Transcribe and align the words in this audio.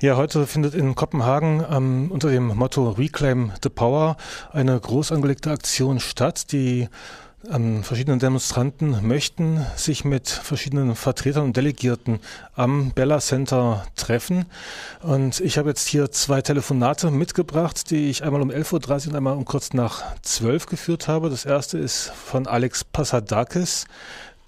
Ja, 0.00 0.16
heute 0.16 0.46
findet 0.46 0.76
in 0.76 0.94
Kopenhagen 0.94 1.64
ähm, 1.68 2.12
unter 2.12 2.30
dem 2.30 2.46
Motto 2.46 2.90
Reclaim 2.90 3.50
the 3.64 3.68
Power 3.68 4.16
eine 4.52 4.78
groß 4.78 5.10
angelegte 5.10 5.50
Aktion 5.50 5.98
statt, 5.98 6.52
die 6.52 6.88
ähm, 7.50 7.82
verschiedene 7.82 8.18
Demonstranten 8.18 9.04
möchten 9.04 9.66
sich 9.74 10.04
mit 10.04 10.28
verschiedenen 10.28 10.94
Vertretern 10.94 11.46
und 11.46 11.56
Delegierten 11.56 12.20
am 12.54 12.92
Bella 12.92 13.18
Center 13.18 13.86
treffen. 13.96 14.44
Und 15.02 15.40
ich 15.40 15.58
habe 15.58 15.70
jetzt 15.70 15.88
hier 15.88 16.12
zwei 16.12 16.42
Telefonate 16.42 17.10
mitgebracht, 17.10 17.90
die 17.90 18.08
ich 18.08 18.22
einmal 18.22 18.40
um 18.40 18.50
11.30 18.52 19.06
Uhr 19.06 19.10
und 19.10 19.16
einmal 19.16 19.36
um 19.36 19.44
kurz 19.44 19.72
nach 19.72 20.04
12 20.22 20.66
geführt 20.66 21.08
habe. 21.08 21.28
Das 21.28 21.44
erste 21.44 21.76
ist 21.76 22.12
von 22.12 22.46
Alex 22.46 22.84
Passadakis, 22.84 23.86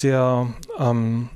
der 0.01 0.47
ähm, 0.79 1.29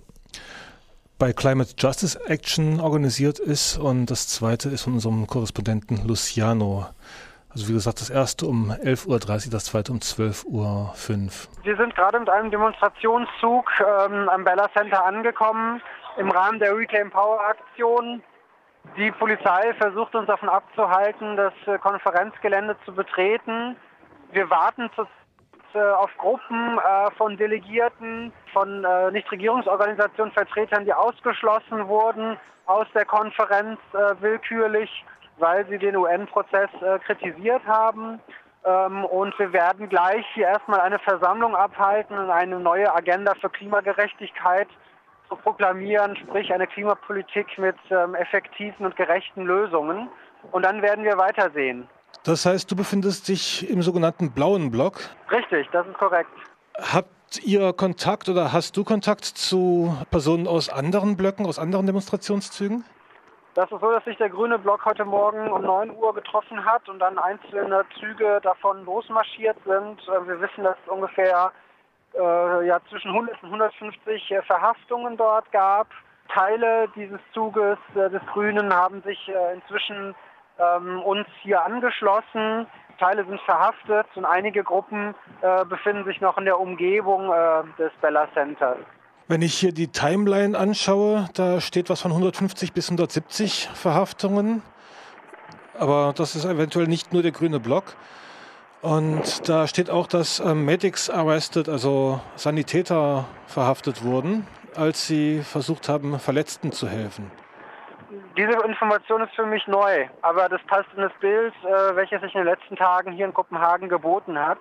bei 1.25 1.33
Climate 1.33 1.71
Justice 1.79 2.21
Action 2.29 2.81
organisiert 2.81 3.39
ist 3.39 3.79
und 3.79 4.11
das 4.11 4.29
zweite 4.29 4.69
ist 4.69 4.83
von 4.83 4.93
unserem 4.93 5.27
Korrespondenten 5.27 6.07
Luciano. 6.07 6.85
Also 7.49 7.67
wie 7.67 7.73
gesagt, 7.73 8.03
das 8.03 8.11
erste 8.11 8.45
um 8.45 8.71
11.30 8.71 9.07
Uhr, 9.47 9.51
das 9.51 9.65
zweite 9.65 9.93
um 9.93 10.01
12.05 10.01 10.45
Uhr. 10.45 10.93
Wir 11.63 11.77
sind 11.79 11.95
gerade 11.95 12.21
mit 12.21 12.29
einem 12.29 12.51
Demonstrationszug 12.51 13.71
ähm, 13.81 14.29
am 14.29 14.45
Bella 14.45 14.69
Center 14.77 15.03
angekommen 15.03 15.81
im 16.19 16.31
Rahmen 16.31 16.59
der 16.59 16.77
Reclaim 16.77 17.11
Power 17.11 17.41
Aktion. 17.41 18.23
Die 18.99 19.11
Polizei 19.13 19.73
versucht 19.79 20.15
uns 20.15 20.27
davon 20.27 20.51
abzuhalten, 20.51 21.39
das 21.39 21.55
äh, 21.65 21.79
Konferenzgelände 21.79 22.77
zu 22.85 22.93
betreten. 22.93 23.77
Wir 24.33 24.51
warten 24.51 24.91
zu 24.95 25.05
äh, 25.05 25.24
auf 25.81 26.11
Gruppen 26.19 26.79
äh, 26.79 27.11
von 27.17 27.37
Delegierten, 27.37 28.33
von 28.53 28.85
äh, 28.85 29.11
Nichtregierungsorganisationen, 29.11 30.33
Vertretern, 30.33 30.85
die 30.85 30.95
ausgeschlossen 30.95 31.89
wurden 31.89 32.37
aus 32.67 32.87
der 32.95 33.05
Konferenz 33.05 33.79
willkürlich, 34.21 35.05
weil 35.37 35.67
sie 35.67 35.77
den 35.77 35.97
UN-Prozess 35.97 36.71
kritisiert 37.05 37.63
haben. 37.67 38.19
Ähm, 38.65 39.05
und 39.05 39.39
wir 39.39 39.53
werden 39.53 39.89
gleich 39.89 40.25
hier 40.33 40.47
erstmal 40.47 40.81
eine 40.81 40.99
Versammlung 40.99 41.55
abhalten 41.55 42.17
und 42.17 42.31
eine 42.31 42.59
neue 42.59 42.93
Agenda 42.95 43.35
für 43.35 43.51
Klimagerechtigkeit 43.51 44.69
zu 45.29 45.37
proklamieren, 45.37 46.17
sprich 46.17 46.53
eine 46.53 46.67
Klimapolitik 46.67 47.59
mit 47.59 47.77
ähm, 47.91 48.15
effektiven 48.15 48.87
und 48.87 48.97
gerechten 48.97 49.45
Lösungen. 49.45 50.09
Und 50.53 50.65
dann 50.65 50.83
werden 50.83 51.05
wir 51.05 51.17
weitersehen. 51.19 51.89
Das 52.23 52.47
heißt, 52.47 52.71
du 52.71 52.77
befindest 52.77 53.29
dich 53.29 53.69
im 53.69 53.83
sogenannten 53.83 54.33
blauen 54.33 54.71
Block? 54.71 55.01
Richtig, 55.31 55.69
das 55.73 55.87
ist 55.87 55.99
korrekt. 55.99 56.31
Habt 56.77 57.45
ihr 57.45 57.73
Kontakt 57.73 58.29
oder 58.29 58.53
hast 58.53 58.77
du 58.77 58.85
Kontakt 58.85 59.25
zu 59.25 59.97
Personen 60.11 60.47
aus 60.47 60.69
anderen 60.69 61.17
Blöcken, 61.17 61.47
aus 61.47 61.59
anderen 61.59 61.87
Demonstrationszügen? 61.87 62.85
Das 63.55 63.71
ist 63.71 63.81
so, 63.81 63.91
dass 63.91 64.05
sich 64.05 64.17
der 64.17 64.31
grüne 64.31 64.59
Block 64.59 64.85
heute 64.85 65.05
Morgen 65.05 65.53
um 65.53 65.63
9 65.63 65.91
Uhr 65.97 66.13
getroffen 66.13 66.65
hat 66.65 66.89
und 66.89 66.99
dann 66.99 67.19
einzelne 67.19 67.85
Züge 68.01 68.41
davon 68.43 68.85
losmarschiert 68.85 69.57
sind. 69.65 70.01
Äh, 70.09 70.27
wir 70.27 70.41
wissen, 70.41 70.65
dass 70.65 70.77
es 70.85 70.91
ungefähr 70.91 71.53
äh, 72.15 72.67
ja, 72.67 72.81
zwischen 72.91 73.11
100 73.11 73.43
und 73.43 73.49
150 73.51 74.31
äh, 74.31 74.43
Verhaftungen 74.43 75.17
dort 75.17 75.51
gab. 75.53 75.89
Teile 76.33 76.89
dieses 76.97 77.21
Zuges 77.33 77.79
äh, 77.95 78.11
des 78.11 78.23
Grünen 78.33 78.73
haben 78.73 79.03
sich 79.03 79.29
äh, 79.29 79.55
inzwischen 79.55 80.17
ähm, 80.59 81.01
uns 81.03 81.27
hier 81.43 81.65
angeschlossen. 81.65 82.67
Teile 82.99 83.25
sind 83.27 83.41
verhaftet 83.41 84.07
und 84.15 84.25
einige 84.25 84.63
Gruppen 84.63 85.15
äh, 85.43 85.65
befinden 85.65 86.05
sich 86.05 86.21
noch 86.21 86.39
in 86.39 86.45
der 86.45 86.61
Umgebung 86.61 87.31
äh, 87.33 87.65
des 87.79 87.93
Bella 88.01 88.29
Centers. 88.35 88.79
Wenn 89.27 89.43
ich 89.43 89.55
hier 89.55 89.73
die 89.73 89.89
Timeline 89.89 90.57
anschaue, 90.57 91.29
da 91.35 91.61
steht 91.61 91.91
was 91.91 92.03
von 92.03 92.13
150 92.13 92.73
bis 92.73 92.89
170 92.89 93.71
Verhaftungen. 93.75 94.63
Aber 95.79 96.13
das 96.17 96.37
ist 96.37 96.45
eventuell 96.45 96.87
nicht 96.87 97.13
nur 97.13 97.23
der 97.23 97.33
grüne 97.33 97.59
Block. 97.59 97.97
Und 98.81 99.49
da 99.49 99.67
steht 99.67 99.91
auch, 99.91 100.07
dass 100.07 100.41
äh, 100.41 100.55
Medics 100.55 101.09
arrested, 101.11 101.69
also 101.69 102.21
Sanitäter 102.37 103.25
verhaftet 103.47 104.05
wurden, 104.05 104.47
als 104.77 105.07
sie 105.07 105.41
versucht 105.41 105.89
haben, 105.89 106.19
Verletzten 106.21 106.71
zu 106.71 106.87
helfen 106.87 107.31
diese 108.37 108.53
Information 108.67 109.23
ist 109.23 109.35
für 109.35 109.47
mich 109.47 109.67
neu, 109.67 110.09
aber 110.23 110.49
das 110.49 110.63
passt 110.65 110.89
in 110.97 111.03
das 111.03 111.13
Bild, 111.21 111.55
äh, 111.65 111.97
welches 111.97 112.21
sich 112.21 112.35
in 112.35 112.41
den 112.41 112.49
letzten 112.49 112.77
Tagen 112.77 113.13
hier 113.13 113.27
in 113.27 113.35
Kopenhagen 113.35 113.89
geboten 113.89 114.39
hat. 114.39 114.59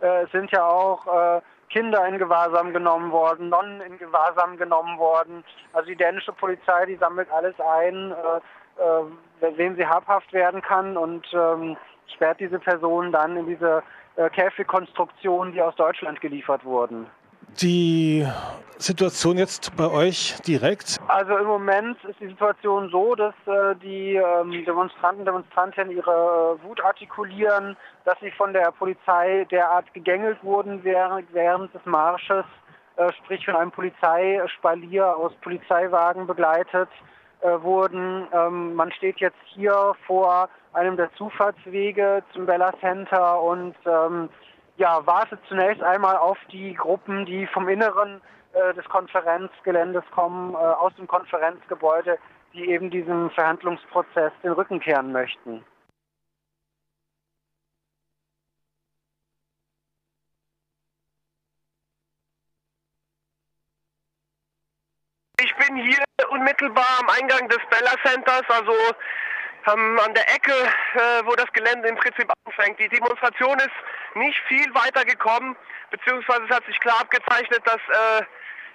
Äh, 0.00 0.24
es 0.24 0.32
sind 0.32 0.50
ja 0.50 0.64
auch 0.64 1.06
äh, 1.06 1.40
Kinder 1.70 2.06
in 2.06 2.18
Gewahrsam 2.18 2.72
genommen 2.72 3.12
worden, 3.12 3.48
Nonnen 3.48 3.80
in 3.80 3.98
Gewahrsam 3.98 4.56
genommen 4.56 4.98
worden. 4.98 5.44
Also 5.72 5.88
die 5.88 5.96
dänische 5.96 6.32
Polizei, 6.32 6.86
die 6.86 6.96
sammelt 6.96 7.30
alles 7.30 7.54
ein, 7.60 8.12
äh, 8.12 9.46
äh, 9.46 9.58
wem 9.58 9.76
sie 9.76 9.86
habhaft 9.86 10.32
werden 10.32 10.62
kann 10.62 10.96
und 10.96 11.26
ähm, 11.32 11.76
sperrt 12.14 12.40
diese 12.40 12.58
Personen 12.58 13.12
dann 13.12 13.36
in 13.36 13.46
diese 13.46 13.82
äh, 14.16 14.30
Käfigkonstruktionen, 14.30 15.52
die 15.52 15.62
aus 15.62 15.74
Deutschland 15.76 16.20
geliefert 16.20 16.64
wurden 16.64 17.06
die 17.60 18.26
Situation 18.78 19.38
jetzt 19.38 19.76
bei 19.76 19.88
euch 19.88 20.36
direkt? 20.46 20.98
Also 21.08 21.36
im 21.36 21.46
Moment 21.46 21.96
ist 22.04 22.18
die 22.20 22.26
Situation 22.26 22.90
so, 22.90 23.14
dass 23.14 23.34
äh, 23.46 23.76
die 23.76 24.16
ähm, 24.16 24.64
Demonstranten, 24.64 25.24
Demonstrantinnen 25.24 25.96
ihre 25.96 26.58
äh, 26.58 26.64
Wut 26.64 26.82
artikulieren, 26.84 27.76
dass 28.04 28.18
sie 28.20 28.30
von 28.32 28.52
der 28.52 28.72
Polizei 28.72 29.46
derart 29.50 29.92
gegängelt 29.94 30.42
wurden 30.42 30.82
während, 30.82 31.32
während 31.32 31.72
des 31.72 31.84
Marsches, 31.84 32.44
äh, 32.96 33.12
sprich 33.22 33.44
von 33.44 33.54
einem 33.54 33.70
Polizeispalier 33.70 35.16
aus 35.16 35.32
Polizeiwagen 35.42 36.26
begleitet 36.26 36.88
äh, 37.40 37.62
wurden. 37.62 38.26
Ähm, 38.32 38.74
man 38.74 38.90
steht 38.92 39.18
jetzt 39.18 39.38
hier 39.54 39.94
vor 40.06 40.48
einem 40.72 40.96
der 40.96 41.12
Zufahrtswege 41.14 42.22
zum 42.32 42.46
Bella 42.46 42.72
Center 42.80 43.40
und 43.40 43.74
ähm, 43.86 44.28
ja, 44.76 45.04
wartet 45.06 45.40
zunächst 45.48 45.82
einmal 45.82 46.16
auf 46.16 46.38
die 46.50 46.74
Gruppen, 46.74 47.26
die 47.26 47.46
vom 47.48 47.68
Inneren 47.68 48.20
äh, 48.52 48.74
des 48.74 48.84
Konferenzgeländes 48.86 50.04
kommen, 50.10 50.54
äh, 50.54 50.56
aus 50.56 50.94
dem 50.96 51.06
Konferenzgebäude, 51.06 52.18
die 52.52 52.70
eben 52.70 52.90
diesem 52.90 53.30
Verhandlungsprozess 53.30 54.32
den 54.42 54.52
Rücken 54.52 54.80
kehren 54.80 55.12
möchten. 55.12 55.64
Ich 65.40 65.56
bin 65.56 65.76
hier 65.76 65.98
unmittelbar 66.30 67.00
am 67.00 67.08
Eingang 67.08 67.48
des 67.48 67.58
Bella 67.68 67.94
Centers, 68.04 68.44
also 68.48 68.72
ähm, 69.66 69.98
an 70.04 70.14
der 70.14 70.28
Ecke, 70.34 70.52
äh, 70.52 71.24
wo 71.24 71.34
das 71.34 71.50
Gelände 71.52 71.88
im 71.88 71.96
Prinzip 71.96 72.30
anfängt. 72.44 72.78
Die 72.78 72.88
Demonstration 72.88 73.58
ist 73.58 73.70
nicht 74.16 74.38
viel 74.48 74.74
weiter 74.74 75.04
gekommen, 75.04 75.56
beziehungsweise 75.90 76.42
es 76.48 76.56
hat 76.56 76.64
sich 76.66 76.78
klar 76.80 77.00
abgezeichnet, 77.00 77.60
dass, 77.64 77.76
äh, 77.76 78.22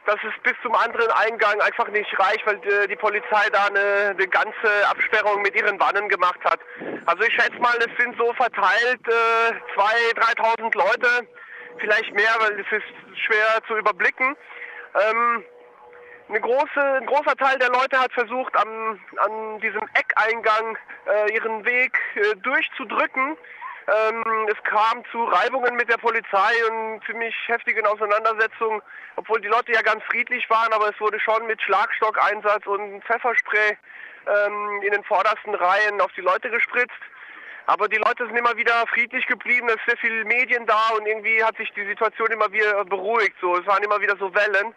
dass 0.05 0.17
es 0.23 0.43
bis 0.43 0.53
zum 0.61 0.73
anderen 0.75 1.11
Eingang 1.11 1.59
einfach 1.61 1.87
nicht 1.89 2.17
reicht, 2.19 2.45
weil 2.45 2.57
die, 2.59 2.69
äh, 2.69 2.87
die 2.87 2.95
Polizei 2.95 3.49
da 3.51 3.65
eine, 3.65 4.15
eine, 4.17 4.27
ganze 4.27 4.87
Absperrung 4.89 5.41
mit 5.41 5.55
ihren 5.55 5.79
Wannen 5.79 6.09
gemacht 6.09 6.39
hat. 6.43 6.59
Also 7.05 7.23
ich 7.23 7.33
schätze 7.33 7.59
mal, 7.59 7.75
es 7.77 8.03
sind 8.03 8.17
so 8.17 8.33
verteilt 8.33 9.01
äh, 9.07 9.79
2.000, 9.79 10.15
3.000 10.59 10.77
Leute, 10.77 11.27
vielleicht 11.79 12.13
mehr, 12.13 12.35
weil 12.39 12.59
es 12.59 12.71
ist 12.71 13.19
schwer 13.25 13.59
zu 13.67 13.77
überblicken. 13.77 14.35
Ähm, 14.95 15.43
eine 16.29 16.41
große, 16.41 16.81
ein 16.81 17.05
großer 17.05 17.35
Teil 17.37 17.57
der 17.59 17.69
Leute 17.69 17.99
hat 17.99 18.11
versucht, 18.11 18.53
am, 18.57 18.99
an 19.17 19.59
diesem 19.61 19.81
Eckeingang 19.93 20.77
äh, 21.07 21.33
ihren 21.33 21.65
Weg 21.65 21.97
äh, 22.15 22.35
durchzudrücken. 22.37 23.37
Ähm, 23.87 24.47
es 24.49 24.61
kam 24.63 25.01
zu 25.11 25.23
Reibungen 25.23 25.75
mit 25.75 25.89
der 25.89 25.97
Polizei 25.97 26.51
und 26.69 27.01
ziemlich 27.05 27.33
heftigen 27.47 27.85
Auseinandersetzungen, 27.85 28.81
obwohl 29.15 29.39
die 29.39 29.47
Leute 29.47 29.71
ja 29.71 29.81
ganz 29.81 30.03
friedlich 30.03 30.49
waren, 30.49 30.73
aber 30.73 30.89
es 30.89 30.99
wurde 30.99 31.17
schon 31.21 31.47
mit 31.47 31.61
Schlagstockeinsatz 31.61 32.65
und 32.65 33.01
Pfefferspray 33.05 33.77
ähm, 34.27 34.81
in 34.83 34.91
den 34.91 35.03
vordersten 35.05 35.55
Reihen 35.55 36.01
auf 36.01 36.11
die 36.17 36.21
Leute 36.21 36.49
gespritzt. 36.49 36.99
Aber 37.67 37.87
die 37.87 37.97
Leute 37.97 38.25
sind 38.25 38.35
immer 38.35 38.55
wieder 38.57 38.85
friedlich 38.87 39.25
geblieben, 39.25 39.67
es 39.69 39.75
ist 39.75 39.85
sehr 39.87 39.97
viel 39.97 40.25
Medien 40.25 40.65
da 40.65 40.89
und 40.97 41.05
irgendwie 41.05 41.41
hat 41.43 41.55
sich 41.55 41.71
die 41.73 41.85
Situation 41.85 42.31
immer 42.31 42.51
wieder 42.51 42.83
beruhigt. 42.83 43.35
So, 43.39 43.55
es 43.57 43.65
waren 43.67 43.83
immer 43.83 44.01
wieder 44.01 44.17
so 44.17 44.33
Wellen. 44.33 44.73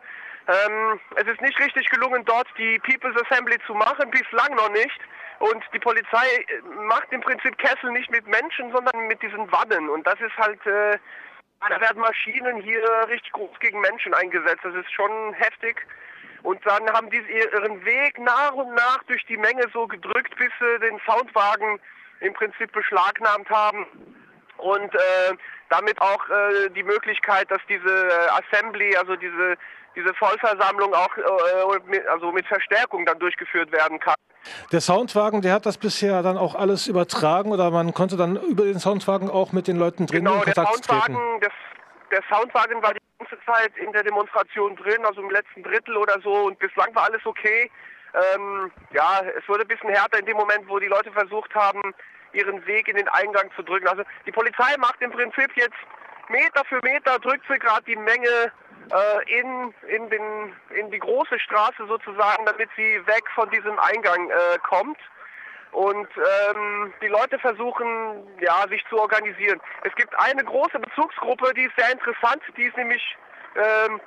Ähm, 0.47 1.01
es 1.17 1.27
ist 1.27 1.41
nicht 1.41 1.59
richtig 1.59 1.89
gelungen, 1.91 2.25
dort 2.25 2.49
die 2.59 2.79
People's 2.81 3.21
Assembly 3.23 3.59
zu 3.67 3.75
machen, 3.75 4.11
bislang 4.11 4.55
noch 4.55 4.71
nicht. 4.71 5.01
Und 5.41 5.65
die 5.73 5.79
Polizei 5.79 6.27
äh, 6.49 6.61
macht 6.87 7.11
im 7.13 7.23
Prinzip 7.23 7.57
Kessel 7.57 7.91
nicht 7.93 8.11
mit 8.11 8.27
Menschen, 8.27 8.71
sondern 8.73 9.09
mit 9.09 9.23
diesen 9.23 9.51
Wannen. 9.51 9.89
Und 9.89 10.07
das 10.07 10.21
ist 10.21 10.37
halt, 10.37 10.65
äh, 10.67 10.99
da 11.61 11.81
werden 11.81 12.01
Maschinen 12.01 12.61
hier 12.61 12.85
richtig 13.09 13.33
groß 13.33 13.59
gegen 13.59 13.81
Menschen 13.81 14.13
eingesetzt. 14.13 14.61
Das 14.63 14.75
ist 14.75 14.93
schon 14.93 15.33
heftig. 15.33 15.77
Und 16.43 16.65
dann 16.67 16.87
haben 16.93 17.09
die 17.11 17.19
ihren 17.19 17.85
Weg 17.85 18.19
nach 18.19 18.53
und 18.53 18.75
nach 18.75 19.03
durch 19.05 19.25
die 19.27 19.39
Menge 19.39 19.65
so 19.73 19.87
gedrückt, 19.87 20.37
bis 20.37 20.51
sie 20.61 20.79
den 20.81 21.01
Soundwagen 21.07 21.81
im 22.21 22.35
Prinzip 22.35 22.71
beschlagnahmt 22.73 23.49
haben. 23.49 23.87
Und 24.61 24.95
äh, 24.95 24.99
damit 25.69 26.01
auch 26.01 26.29
äh, 26.29 26.71
die 26.71 26.83
Möglichkeit, 26.83 27.51
dass 27.51 27.61
diese 27.69 28.09
äh, 28.09 28.29
Assembly, 28.41 28.97
also 28.97 29.17
diese, 29.17 29.57
diese 29.97 30.13
Vollversammlung 30.15 30.93
auch 30.95 31.17
äh, 31.17 31.81
mit, 31.87 32.07
also 32.09 32.33
mit 32.33 32.47
Verstärkung 32.47 33.07
dann 33.07 33.19
durchgeführt 33.19 33.73
werden 33.73 33.99
kann. 33.99 34.15
Der 34.73 34.81
Soundwagen, 34.81 35.43
der 35.43 35.53
hat 35.53 35.67
das 35.67 35.79
bisher 35.79 36.23
dann 36.23 36.39
auch 36.39 36.55
alles 36.55 36.87
übertragen 36.87 37.53
oder 37.53 37.71
man 37.71 37.93
konnte 37.93 38.17
dann 38.17 38.37
über 38.37 38.65
den 38.65 38.79
Soundwagen 38.79 39.31
auch 39.31 39.53
mit 39.53 39.69
den 39.69 39.77
Leuten 39.77 40.07
drin 40.07 40.25
genau, 40.25 40.37
in 40.37 40.43
Kontakt 40.43 40.57
der 40.57 40.75
Soundwagen, 40.75 41.15
treten? 41.15 41.41
Der, 41.41 41.51
der 42.11 42.23
Soundwagen 42.29 42.83
war 42.83 42.95
die 42.95 43.01
ganze 43.19 43.37
Zeit 43.45 43.77
in 43.77 43.93
der 43.93 44.03
Demonstration 44.03 44.77
drin, 44.77 45.05
also 45.05 45.21
im 45.21 45.31
letzten 45.31 45.63
Drittel 45.63 45.97
oder 45.97 46.21
so 46.23 46.33
und 46.33 46.59
bislang 46.59 46.95
war 46.95 47.05
alles 47.05 47.25
okay. 47.25 47.71
Ähm, 48.35 48.73
ja, 48.93 49.21
es 49.39 49.49
wurde 49.49 49.63
ein 49.63 49.69
bisschen 49.69 49.91
härter 49.91 50.19
in 50.19 50.27
dem 50.27 50.37
Moment, 50.37 50.69
wo 50.69 50.79
die 50.79 50.89
Leute 50.89 51.13
versucht 51.13 51.55
haben, 51.55 51.81
ihren 52.33 52.65
Weg 52.67 52.89
in 52.89 52.97
den 52.97 53.09
Eingang 53.09 53.51
zu 53.57 53.63
drücken. 53.63 53.89
Also 53.89 54.03
die 54.27 54.33
Polizei 54.33 54.77
macht 54.79 55.01
im 55.01 55.11
Prinzip 55.11 55.51
jetzt 55.57 55.77
Meter 56.29 56.65
für 56.69 56.81
Meter, 56.83 57.19
drückt 57.19 57.45
sie 57.49 57.59
gerade 57.59 57.85
die 57.85 57.97
Menge 57.97 58.53
äh, 58.93 59.39
in, 59.39 59.75
in, 59.89 60.11
den, 60.11 60.57
in 60.71 60.91
die 60.91 60.99
große 60.99 61.39
Straße 61.39 61.87
sozusagen, 61.87 62.47
damit 62.47 62.69
sie 62.77 63.07
weg 63.07 63.25
von 63.35 63.51
diesem 63.51 63.79
Eingang 63.79 64.31
äh, 64.31 64.59
kommt. 64.69 64.99
Und 65.73 66.09
ähm, 66.17 66.93
die 67.01 67.07
Leute 67.07 67.39
versuchen, 67.39 68.27
ja, 68.41 68.67
sich 68.69 68.85
zu 68.89 68.99
organisieren. 68.99 69.61
Es 69.85 69.95
gibt 69.95 70.13
eine 70.19 70.45
große 70.45 70.79
Bezugsgruppe, 70.81 71.55
die 71.55 71.65
ist 71.65 71.77
sehr 71.77 71.93
interessant. 71.93 72.43
Die 72.57 72.65
ist 72.65 72.77
nämlich, 72.77 73.17
ähm, 73.55 74.01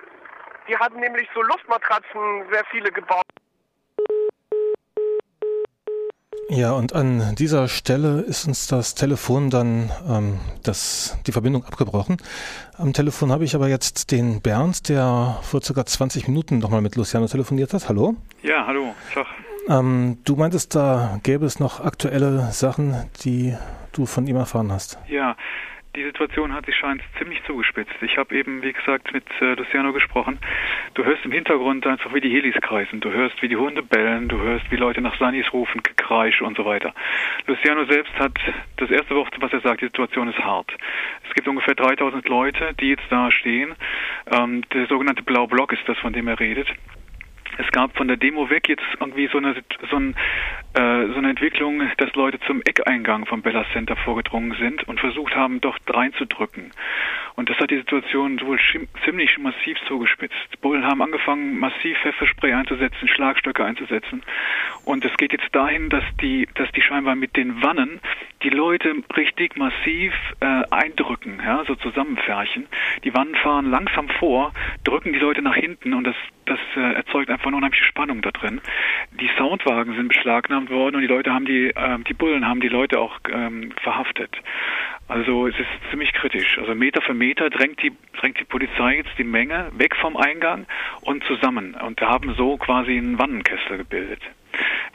die 0.68 0.78
hatten 0.78 1.00
nämlich 1.00 1.30
so 1.34 1.42
Luftmatratzen, 1.42 2.52
sehr 2.52 2.66
viele 2.66 2.92
gebaut. 2.92 3.24
Ja, 6.50 6.74
und 6.74 6.94
an 6.94 7.36
dieser 7.36 7.68
Stelle 7.68 8.22
ist 8.22 8.46
uns 8.46 8.68
das 8.68 8.96
Telefon 8.96 9.50
dann, 9.50 9.92
ähm, 10.08 10.40
das, 10.62 11.18
die 11.26 11.32
Verbindung 11.32 11.66
abgebrochen. 11.66 12.18
Am 12.78 12.94
Telefon 12.94 13.32
habe 13.32 13.46
ich 13.46 13.56
aber 13.56 13.70
jetzt 13.70 14.12
den 14.12 14.42
Bernd, 14.42 14.90
der 14.90 15.40
vor 15.42 15.62
circa 15.62 15.86
20 15.86 16.28
Minuten 16.28 16.60
nochmal 16.60 16.82
mit 16.82 16.96
Luciano 16.96 17.28
telefoniert 17.28 17.74
hat. 17.74 17.88
Hallo? 17.88 18.16
Ja, 18.42 18.68
hallo. 18.68 18.94
Tag. 19.14 19.26
Ähm, 19.70 20.18
du 20.26 20.36
meintest, 20.36 20.76
da 20.76 21.20
gäbe 21.24 21.46
es 21.46 21.60
noch 21.60 21.80
aktuelle 21.80 22.50
Sachen, 22.52 22.96
die 23.24 23.56
du 23.94 24.06
von 24.06 24.28
ihm 24.28 24.36
erfahren 24.36 24.72
hast. 24.72 25.00
Ja, 25.08 25.38
die 25.96 26.04
Situation 26.04 26.54
hat 26.54 26.66
sich 26.66 26.76
scheint 26.76 27.02
ziemlich 27.18 27.44
zugespitzt. 27.46 27.94
Ich 28.02 28.18
habe 28.18 28.36
eben, 28.36 28.64
wie 28.64 28.74
gesagt, 28.74 29.14
mit 29.14 29.26
äh, 29.42 29.54
Luciano 29.54 29.94
gesprochen. 29.94 30.40
Du 30.96 31.04
hörst 31.04 31.24
im 31.24 31.32
Hintergrund 31.32 31.86
einfach, 31.86 32.14
wie 32.14 32.22
die 32.22 32.30
Helis 32.30 32.56
kreisen. 32.62 33.00
Du 33.00 33.12
hörst, 33.12 33.42
wie 33.42 33.48
die 33.48 33.56
Hunde 33.56 33.84
bellen. 33.84 34.28
Du 34.28 34.40
hörst, 34.40 34.70
wie 34.72 34.76
Leute 34.76 35.02
nach 35.02 35.16
Sunnis 35.18 35.52
rufen, 35.54 35.84
Gekreisch 35.84 36.42
und 36.42 36.58
so 36.58 36.66
weiter. 36.66 36.94
Luciano 37.46 37.86
selbst 37.86 38.14
hat 38.18 38.34
das 38.78 38.90
erste 38.90 39.16
Wort, 39.16 39.36
was 39.40 39.54
er 39.54 39.62
sagt, 39.62 39.82
die 39.82 39.86
Situation 39.86 40.30
ist 40.30 40.40
hart. 40.40 40.72
Es 41.28 41.34
gibt 41.36 41.48
ungefähr 41.48 41.76
3000 41.76 42.28
Leute, 42.28 42.74
die 42.80 42.90
jetzt 42.90 43.06
da 43.10 43.30
stehen. 43.30 43.76
Ähm, 44.32 44.64
der 44.74 44.88
sogenannte 44.88 45.24
Blau 45.24 45.48
Block 45.48 45.74
ist 45.74 45.88
das, 45.88 45.98
von 46.00 46.14
dem 46.14 46.28
er 46.28 46.40
redet 46.40 46.68
es 47.58 47.70
gab 47.72 47.96
von 47.96 48.08
der 48.08 48.18
Demo 48.18 48.50
weg 48.50 48.68
jetzt 48.70 48.84
irgendwie 49.00 49.28
so 49.28 49.38
eine, 49.38 49.56
so, 49.90 49.98
ein, 49.98 50.16
äh, 50.74 51.08
so 51.08 51.18
eine 51.18 51.30
Entwicklung, 51.30 51.82
dass 51.98 52.14
Leute 52.16 52.40
zum 52.42 52.62
Eckeingang 52.64 53.26
vom 53.26 53.42
Bella 53.42 53.66
Center 53.74 53.96
vorgedrungen 53.96 54.56
sind 54.60 54.88
und 54.88 55.00
versucht 55.00 55.36
haben, 55.36 55.62
dort 55.62 55.82
reinzudrücken. 55.88 56.72
Und 57.36 57.50
das 57.50 57.58
hat 57.58 57.72
die 57.72 57.78
Situation 57.78 58.40
wohl 58.42 58.60
ziemlich 59.04 59.38
massiv 59.38 59.78
zugespitzt. 59.88 60.62
Bullen 60.62 60.86
haben 60.86 61.02
angefangen, 61.02 61.58
massiv 61.58 61.98
Pfefferspray 62.00 62.54
einzusetzen, 62.54 63.08
Schlagstöcke 63.08 63.64
einzusetzen. 63.64 64.22
Und 64.86 65.04
es 65.04 65.16
geht 65.18 65.34
jetzt 65.34 65.54
dahin, 65.54 65.90
dass 65.90 66.04
die, 66.22 66.48
dass 66.56 66.72
die 66.72 66.82
scheinbar 66.82 67.16
mit 67.16 67.36
den 67.36 67.64
Wannen 67.64 68.00
die 68.44 68.50
Leute 68.50 68.94
richtig 69.16 69.56
massiv 69.56 70.14
äh, 70.42 70.64
eindrücken, 70.70 71.42
ja, 71.44 71.64
so 71.66 71.76
zusammenfärchen. 71.76 72.68
Die 73.04 73.14
Wannen 73.16 73.36
fahren 73.36 73.70
langsam 73.70 74.10
vor, 74.10 74.52
drücken 74.84 75.14
die 75.14 75.20
Leute 75.20 75.42
nach 75.42 75.56
hinten 75.56 75.94
und 75.94 76.04
das, 76.04 76.16
das 76.46 76.60
äh, 76.76 76.94
erzeugt 76.94 77.30
einfach 77.30 77.48
eine 77.48 77.58
unheimliche 77.58 77.86
Spannung 77.86 78.22
da 78.22 78.32
drin. 78.32 78.62
Die 79.20 79.30
Soundwagen 79.38 79.96
sind 79.96 80.10
beschlagnahmt 80.10 80.70
worden 80.70 80.98
und 80.98 81.02
die 81.02 81.08
Leute 81.08 81.34
haben 81.34 81.46
die, 81.46 81.70
äh, 81.70 82.00
die 82.08 82.14
Bullen 82.14 82.48
haben 82.48 82.60
die 82.60 82.68
Leute 82.68 83.00
auch 83.00 83.20
ähm, 83.32 83.72
verhaftet. 83.82 84.36
Also 85.08 85.48
es 85.48 85.60
ist 85.60 85.68
ziemlich 85.90 86.14
kritisch. 86.14 86.58
Also 86.58 86.74
Meter 86.76 87.02
für 87.02 87.14
Meter 87.14 87.50
drängt 87.50 87.82
die, 87.84 87.92
drängt 88.20 88.40
die 88.40 88.46
Polizei 88.46 88.98
jetzt 88.98 89.18
die 89.18 89.24
Menge 89.24 89.70
weg 89.74 89.96
vom 89.96 90.16
Eingang 90.18 90.66
und 91.02 91.24
zusammen 91.26 91.76
und 91.76 92.00
haben 92.02 92.34
so 92.36 92.58
quasi 92.58 92.98
einen 92.98 93.20
Wannenkessel 93.20 93.78
gebildet. 93.78 94.22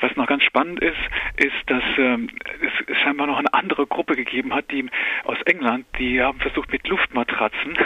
Was 0.00 0.14
noch 0.16 0.26
ganz 0.26 0.44
spannend 0.44 0.80
ist, 0.80 0.96
ist, 1.36 1.52
dass 1.66 1.82
ähm, 1.98 2.28
es 2.60 2.98
scheinbar 2.98 3.26
noch 3.26 3.38
eine 3.38 3.52
andere 3.52 3.86
Gruppe 3.86 4.14
gegeben 4.14 4.54
hat, 4.54 4.70
die 4.70 4.88
aus 5.24 5.38
England, 5.42 5.86
die 5.98 6.22
haben 6.22 6.38
versucht 6.38 6.70
mit 6.70 6.86
Luftmatratzen 6.86 7.76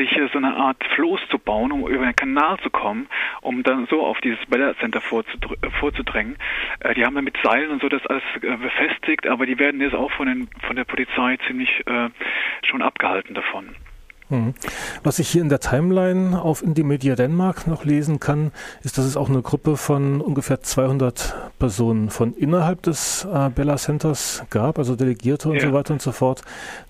sich 0.00 0.18
so 0.32 0.38
eine 0.38 0.56
Art 0.56 0.82
Floß 0.94 1.20
zu 1.28 1.38
bauen, 1.38 1.72
um 1.72 1.86
über 1.86 2.04
den 2.04 2.16
Kanal 2.16 2.58
zu 2.60 2.70
kommen, 2.70 3.08
um 3.42 3.62
dann 3.62 3.86
so 3.86 4.04
auf 4.04 4.20
dieses 4.20 4.44
Bella 4.46 4.74
Center 4.78 5.00
äh, 5.00 5.70
vorzudrängen. 5.78 6.36
Äh, 6.80 6.94
die 6.94 7.04
haben 7.04 7.14
dann 7.14 7.24
mit 7.24 7.36
Seilen 7.42 7.70
und 7.70 7.82
so 7.82 7.88
das 7.88 8.06
alles 8.06 8.22
äh, 8.42 8.56
befestigt, 8.56 9.26
aber 9.26 9.46
die 9.46 9.58
werden 9.58 9.80
jetzt 9.80 9.94
auch 9.94 10.10
von, 10.12 10.26
den, 10.26 10.48
von 10.66 10.76
der 10.76 10.84
Polizei 10.84 11.36
ziemlich 11.46 11.86
äh, 11.86 12.08
schon 12.62 12.82
abgehalten 12.82 13.34
davon. 13.34 13.76
Mhm. 14.30 14.54
Was 15.02 15.18
ich 15.18 15.28
hier 15.28 15.42
in 15.42 15.48
der 15.48 15.60
Timeline 15.60 16.40
auf 16.40 16.62
Indie 16.62 16.82
Media 16.82 17.14
Denmark 17.14 17.66
noch 17.66 17.84
lesen 17.84 18.20
kann, 18.20 18.52
ist, 18.82 18.98
dass 18.98 19.04
es 19.04 19.16
auch 19.16 19.28
eine 19.28 19.42
Gruppe 19.42 19.76
von 19.76 20.20
ungefähr 20.20 20.60
200 20.60 21.34
Personen 21.58 22.10
von 22.10 22.34
innerhalb 22.34 22.82
des 22.82 23.26
äh, 23.32 23.50
Bella 23.50 23.76
Centers 23.76 24.44
gab, 24.50 24.78
also 24.78 24.96
Delegierte 24.96 25.48
und 25.48 25.56
ja. 25.56 25.62
so 25.62 25.72
weiter 25.72 25.92
und 25.92 26.02
so 26.02 26.12
fort, 26.12 26.42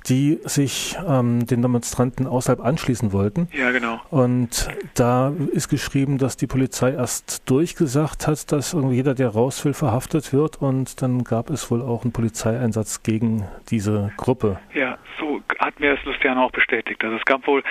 die 0.08 0.38
sich 0.44 0.96
ähm, 1.06 1.46
den 1.46 1.62
Demonstranten 1.62 2.26
außerhalb 2.26 2.60
anschließen 2.64 3.12
wollten. 3.12 3.48
Ja, 3.52 3.70
genau. 3.70 4.00
Und 4.10 4.68
da 4.94 5.32
ist 5.52 5.68
geschrieben, 5.68 6.18
dass 6.18 6.36
die 6.36 6.46
Polizei 6.46 6.92
erst 6.92 7.48
durchgesagt 7.48 8.26
hat, 8.26 8.52
dass 8.52 8.74
irgendwie 8.74 8.96
jeder, 8.96 9.14
der 9.14 9.28
raus 9.28 9.64
will, 9.64 9.74
verhaftet 9.74 10.32
wird 10.32 10.60
und 10.60 11.02
dann 11.02 11.24
gab 11.24 11.50
es 11.50 11.70
wohl 11.70 11.82
auch 11.82 12.04
einen 12.04 12.12
Polizeieinsatz 12.12 13.02
gegen 13.02 13.46
diese 13.70 14.12
Gruppe. 14.16 14.58
Ja, 14.74 14.98
so 15.18 15.40
hat 15.58 15.78
mir 15.80 15.94
das 15.94 16.04
Luciano 16.04 16.44
auch 16.44 16.52
bestätigt. 16.52 17.02
Also 17.04 17.16
es 17.16 17.24
gab 17.30 17.46
wohl, 17.46 17.62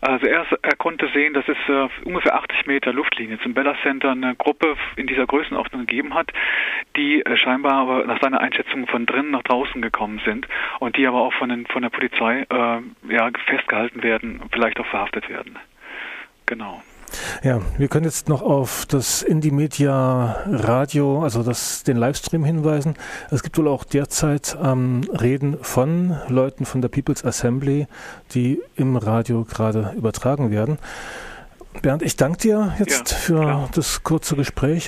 also 0.00 0.26
er, 0.26 0.46
er 0.62 0.76
konnte 0.76 1.08
sehen, 1.08 1.34
dass 1.34 1.44
es 1.48 1.56
äh, 1.68 1.88
ungefähr 2.04 2.36
80 2.36 2.66
Meter 2.66 2.92
Luftlinie 2.92 3.40
zum 3.40 3.52
Bella 3.52 3.74
Center 3.82 4.12
eine 4.12 4.36
Gruppe 4.36 4.76
in 4.94 5.08
dieser 5.08 5.26
Größenordnung 5.26 5.86
gegeben 5.86 6.14
hat, 6.14 6.32
die 6.96 7.24
äh, 7.24 7.36
scheinbar 7.36 7.72
aber 7.72 8.04
nach 8.04 8.20
seiner 8.22 8.40
Einschätzung 8.40 8.86
von 8.86 9.06
drinnen 9.06 9.32
nach 9.32 9.42
draußen 9.42 9.82
gekommen 9.82 10.20
sind 10.24 10.46
und 10.78 10.96
die 10.96 11.06
aber 11.06 11.20
auch 11.20 11.32
von, 11.32 11.48
den, 11.48 11.66
von 11.66 11.82
der 11.82 11.90
Polizei 11.90 12.46
äh, 12.48 13.12
ja, 13.12 13.30
festgehalten 13.46 14.04
werden, 14.04 14.40
vielleicht 14.52 14.78
auch 14.78 14.86
verhaftet 14.86 15.28
werden. 15.28 15.58
Genau. 16.46 16.80
Ja, 17.42 17.60
wir 17.76 17.88
können 17.88 18.04
jetzt 18.04 18.28
noch 18.28 18.42
auf 18.42 18.86
das 18.86 19.22
Indie 19.22 19.50
Media 19.50 20.36
Radio, 20.46 21.22
also 21.22 21.42
das, 21.42 21.82
den 21.82 21.96
Livestream 21.96 22.44
hinweisen. 22.44 22.94
Es 23.30 23.42
gibt 23.42 23.58
wohl 23.58 23.68
auch 23.68 23.84
derzeit 23.84 24.56
ähm, 24.62 25.02
Reden 25.20 25.58
von 25.62 26.16
Leuten 26.28 26.64
von 26.64 26.80
der 26.82 26.88
People's 26.88 27.24
Assembly, 27.24 27.86
die 28.32 28.60
im 28.76 28.96
Radio 28.96 29.44
gerade 29.44 29.92
übertragen 29.96 30.50
werden. 30.50 30.78
Bernd, 31.82 32.02
ich 32.02 32.16
danke 32.16 32.38
dir 32.38 32.74
jetzt 32.78 33.12
ja, 33.12 33.16
für 33.16 33.40
klar. 33.40 33.68
das 33.74 34.02
kurze 34.02 34.36
Gespräch 34.36 34.86